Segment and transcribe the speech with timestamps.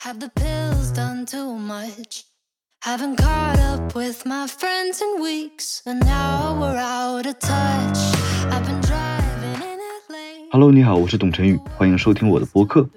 [0.00, 2.24] Have the pills done too much?
[2.84, 7.98] Haven't caught up with my friends in weeks, and now we're out of touch.
[8.50, 9.78] I've been driving in
[10.08, 10.50] LA.
[10.52, 12.88] Hello，你好，我是董晨宇，欢迎收听我的播客。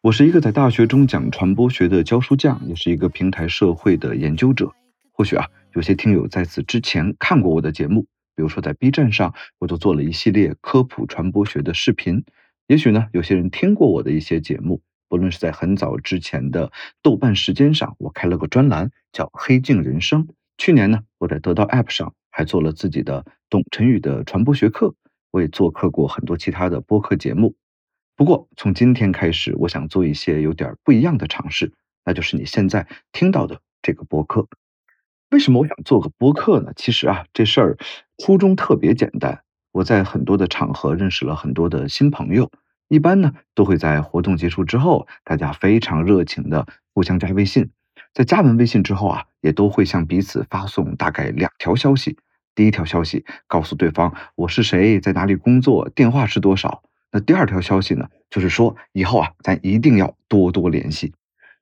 [0.00, 4.72] 我是一个在大学中讲传播学的教书匠，也是一个平台社会的研究者。
[5.12, 12.24] 或许啊，有些听友在此之前看过我的节目，比如说在 B 站上，我都做了一系列科普传播学的视频。
[12.68, 16.70] 也许呢，有些人听过我的一些节目，不论是在很早之前的
[17.02, 20.26] 豆瓣时间上，我开了个专栏叫《黑镜人生》。
[20.58, 24.94] 去年呢，我在得到 App 上还做了自己的董晨宇的传播学课，
[25.30, 27.54] 我也做客过很多其他的播客节目。
[28.16, 31.72] 不过从今天开始，我想做一些有点不一样的尝试，
[32.04, 34.48] 那就是你现在听到的这个播客。
[35.30, 36.72] 为什么我想做个播客呢？
[36.74, 37.78] 其实啊，这事儿
[38.18, 39.42] 初衷特别简单。
[39.70, 42.50] 我在很多的场合认识了很多的新朋友，
[42.88, 47.70] 一般呢都会在活动结束之后，大家非常热情的互相加微信，
[48.12, 52.18] 在加完微信之后啊，也都会向彼此发送大概两条消息。
[52.54, 56.82] 第一条消息告诉对方我是谁，在哪里工作，电话是多少。
[57.12, 61.14] 那第二条消息呢，就是说以后啊，咱一定要多多联系。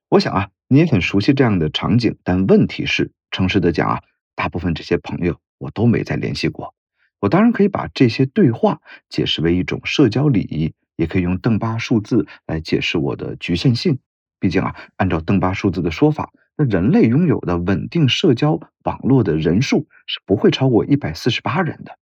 [0.09, 4.01] 我想啊，你也很熟悉这样的场景，但问题是，诚实的讲啊，
[4.33, 6.73] 大部分这些朋友我都没再联系过。
[7.19, 13.99] 我当然可以把这些对话解释为一种社交礼仪，也可以用邓巴数字来解释我的局限性。
[14.37, 21.97] 毕竟啊，按照邓巴数字的说法，那人类拥有的稳定社交网络的人数是不会超过一百四十八人的。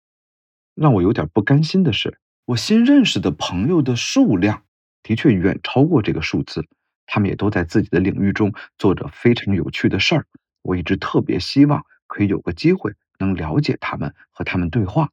[0.75, 4.63] 让我有点不甘心的是，我新认识的朋友的数量
[5.03, 6.67] 的确远超过这个数字，
[7.07, 10.27] 他们也都在自己的领域中做着非常有趣的事儿。
[10.63, 12.95] 我一直特别希望可以有个机会。
[13.21, 15.09] 能了解他们和他们对话，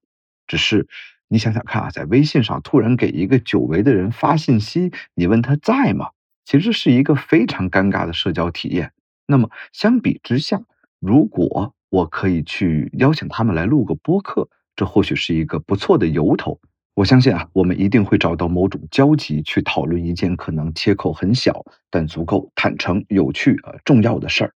[0.48, 0.88] 只是
[1.34, 6.10] 你想想看啊，在微信上突然给一个久违的人发信息，你问他在吗？
[6.44, 8.92] 其实是一个非常尴尬的社交体验。
[9.28, 10.62] 那么相比之下，
[11.00, 16.60] 如果我可以去邀请他们来录个播客，这或许是一个不错的由头。
[16.96, 24.54] 我相信啊，我们一定会找到某种交集，去讨论一件可能切口很小，但足够坦诚、有趣、呃重要的事儿。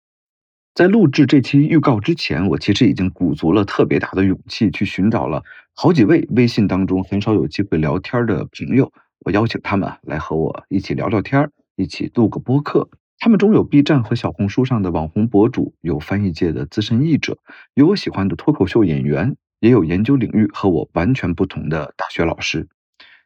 [0.74, 5.44] 在录制这期预告之前，我其实已经鼓足了特别大的勇气，去寻找了
[5.76, 8.92] 好几位微信当中很少有机会聊天的朋友，
[9.26, 12.90] 我邀请他们来和我一起聊聊天，一起录个播客。
[13.20, 17.38] 他们中有 B 站和小红书上的网红博主，有翻译界的资深译者，
[17.74, 22.70] 有我喜欢的脱口秀演员，也有研究领域和我完全不同的大学老师。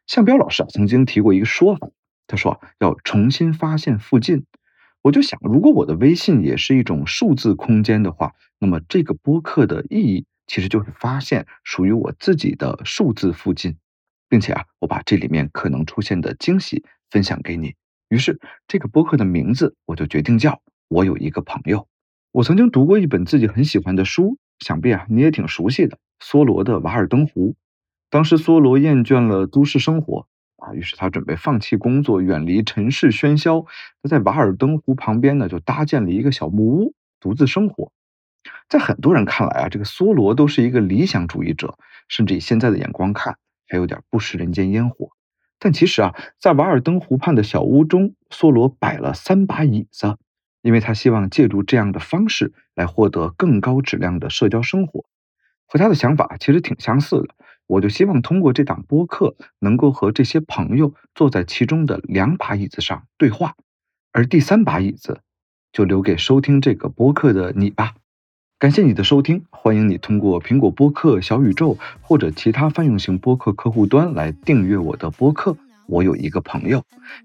[0.08, 1.90] 向彪老师啊，曾经提过一个说法，
[2.26, 4.46] 他说要重新发现附近。
[5.06, 13.78] 我就想，如果我的微信也是一种数字空间的话，那么这个播客的意义其实就是发现属于我自己的数字附近，
[14.28, 17.76] 并且啊，我把这里面可能出现的惊喜分享给你。
[18.10, 21.88] 于是，这个播客的名字我就决定叫“我有一个朋友”。
[22.34, 27.52] 我曾经读过一本自己很喜欢的书，想必啊你也挺熟悉的——梭罗的《瓦尔登湖》。
[28.10, 30.28] 当时梭罗厌倦了都市生活。
[30.66, 33.66] 啊，于是他准备放弃工作，远离尘世喧嚣。
[34.02, 37.92] 他在瓦尔登湖旁边呢，就搭建了一个小木屋，独自生活。
[38.68, 41.78] 在很多人看来啊，这个梭罗都是一个理想主义者，
[42.08, 43.38] 甚至以现在的眼光看，
[43.68, 45.10] 还有点不食人间烟火。
[45.60, 50.18] 但其实啊，在瓦尔登湖畔的小屋中，梭罗摆了三把椅子，
[50.62, 55.06] 因为他希望借助这样的方式来获得更高质量的社交生活。
[55.68, 57.35] 和他的想法其实挺相似的。
[57.68, 63.56] 我就希望通过这档播客，能够和这些朋友坐在其中的两把椅子上对话，
[64.12, 65.22] 而第三把椅子
[65.72, 67.96] 就留给收听这个播客的你吧。
[68.58, 75.58] 感谢你的收听，欢迎你通过苹果播客、小宇宙或者其他泛用型播客客户端来订阅我的播客。
[75.88, 76.82] 我有一个朋友，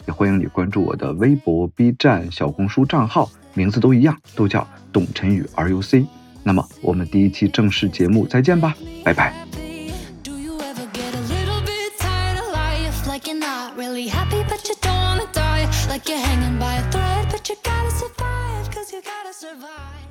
[0.06, 6.04] 也欢迎你关注我的微博、B 站、小红书账号，名字都一样，都叫董晨宇 RUC。
[6.42, 8.74] 那么我们第一期正式节目再见吧，
[9.04, 9.49] 拜拜。
[13.80, 15.64] Really happy, but you don't wanna die.
[15.88, 20.09] Like you're hanging by a thread, but you gotta survive, cause you gotta survive.